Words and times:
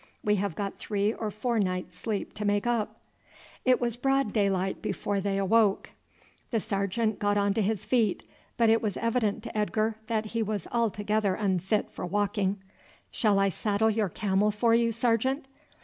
We 0.23 0.37
have 0.37 0.55
got 0.55 0.79
three 0.79 1.13
or 1.13 1.29
four 1.29 1.59
nights' 1.59 1.95
sleep 1.95 2.33
to 2.33 2.43
make 2.43 2.65
up." 2.65 2.99
It 3.65 3.79
was 3.79 3.95
broad 3.95 4.33
daylight 4.33 4.81
before 4.81 5.21
they 5.21 5.37
awoke. 5.37 5.91
The 6.49 6.59
sergeant 6.59 7.19
got 7.19 7.37
on 7.37 7.53
to 7.53 7.61
his 7.61 7.85
feet, 7.85 8.23
but 8.57 8.67
it 8.71 8.81
was 8.81 8.97
evident 8.97 9.43
to 9.43 9.55
Edgar 9.55 9.97
that 10.07 10.25
he 10.25 10.41
was 10.41 10.67
altogether 10.71 11.35
unfit 11.35 11.91
for 11.91 12.03
walking. 12.07 12.57
"Shall 13.11 13.37
I 13.37 13.49
saddle 13.49 13.91
your 13.91 14.09
camel 14.09 14.49
for 14.49 14.73
you, 14.73 14.91
sergeant?" 14.91 15.45